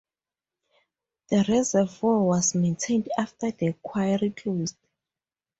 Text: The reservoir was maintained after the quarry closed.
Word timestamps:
The 1.27 1.45
reservoir 1.47 2.23
was 2.23 2.55
maintained 2.55 3.07
after 3.19 3.51
the 3.51 3.73
quarry 3.83 4.31
closed. 4.31 4.75